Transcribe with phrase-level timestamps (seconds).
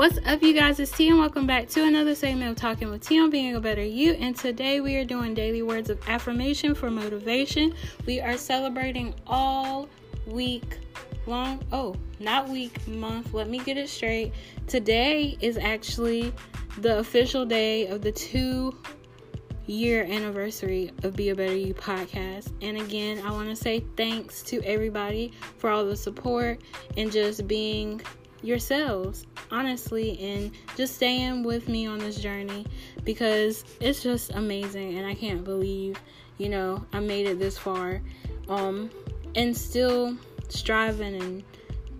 [0.00, 0.80] What's up, you guys?
[0.80, 3.60] It's T, and welcome back to another segment of Talking with T on Being a
[3.60, 4.12] Better You.
[4.14, 7.74] And today we are doing daily words of affirmation for motivation.
[8.06, 9.90] We are celebrating all
[10.26, 10.78] week
[11.26, 11.62] long.
[11.70, 13.34] Oh, not week, month.
[13.34, 14.32] Let me get it straight.
[14.66, 16.32] Today is actually
[16.78, 18.74] the official day of the two
[19.66, 22.50] year anniversary of Be a Better You podcast.
[22.62, 26.62] And again, I want to say thanks to everybody for all the support
[26.96, 28.00] and just being
[28.42, 32.66] yourselves, honestly, and just staying with me on this journey
[33.04, 36.00] because it's just amazing and I can't believe,
[36.38, 38.00] you know, I made it this far.
[38.48, 38.90] Um
[39.34, 40.16] and still
[40.48, 41.44] striving and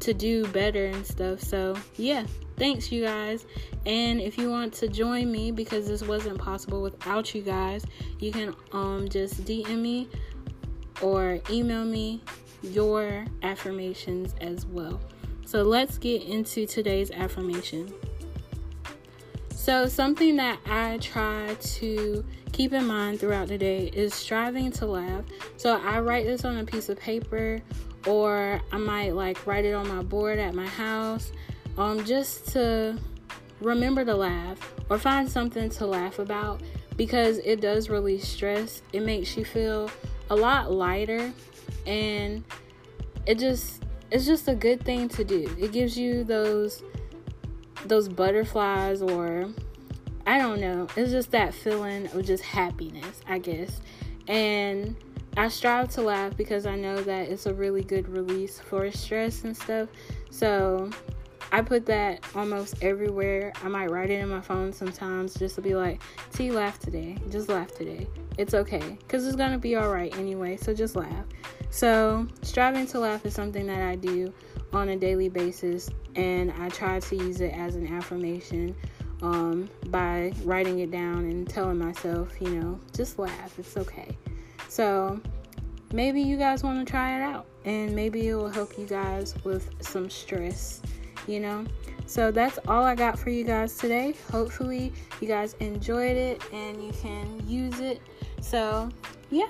[0.00, 1.40] to do better and stuff.
[1.40, 2.24] So, yeah,
[2.56, 3.46] thanks you guys.
[3.86, 7.84] And if you want to join me because this wasn't possible without you guys,
[8.18, 10.08] you can um just DM me
[11.00, 12.20] or email me
[12.62, 15.00] your affirmations as well.
[15.44, 17.92] So let's get into today's affirmation.
[19.54, 24.86] So, something that I try to keep in mind throughout the day is striving to
[24.86, 25.24] laugh.
[25.56, 27.62] So, I write this on a piece of paper,
[28.06, 31.30] or I might like write it on my board at my house,
[31.78, 32.98] um, just to
[33.60, 34.58] remember to laugh
[34.90, 36.60] or find something to laugh about
[36.96, 38.82] because it does release stress.
[38.92, 39.90] It makes you feel
[40.30, 41.32] a lot lighter
[41.86, 42.44] and
[43.26, 43.81] it just
[44.12, 45.54] it's just a good thing to do.
[45.58, 46.82] It gives you those
[47.86, 49.48] those butterflies or
[50.26, 50.86] I don't know.
[50.96, 53.80] It's just that feeling of just happiness, I guess.
[54.28, 54.94] And
[55.36, 59.44] I strive to laugh because I know that it's a really good release for stress
[59.44, 59.88] and stuff.
[60.30, 60.90] So
[61.52, 63.52] I put that almost everywhere.
[63.62, 66.00] I might write it in my phone sometimes just to be like,
[66.32, 67.18] T, laugh today.
[67.30, 68.08] Just laugh today.
[68.38, 68.96] It's okay.
[68.98, 70.56] Because it's going to be all right anyway.
[70.56, 71.26] So just laugh.
[71.72, 74.30] So, striving to laugh is something that I do
[74.74, 78.76] on a daily basis, and I try to use it as an affirmation
[79.22, 84.16] um, by writing it down and telling myself, you know, just laugh, it's okay.
[84.68, 85.18] So,
[85.94, 89.34] maybe you guys want to try it out, and maybe it will help you guys
[89.42, 90.82] with some stress,
[91.26, 91.64] you know.
[92.06, 94.14] So, that's all I got for you guys today.
[94.30, 98.00] Hopefully, you guys enjoyed it and you can use it.
[98.40, 98.88] So,
[99.30, 99.48] yeah.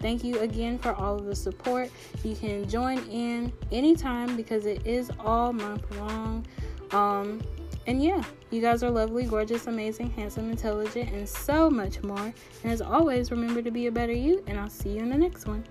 [0.00, 1.90] Thank you again for all of the support.
[2.24, 6.46] You can join in anytime because it is all month long.
[6.92, 7.42] Um,
[7.86, 12.32] and yeah, you guys are lovely, gorgeous, amazing, handsome, intelligent, and so much more.
[12.62, 15.18] And as always, remember to be a better you, and I'll see you in the
[15.18, 15.64] next one.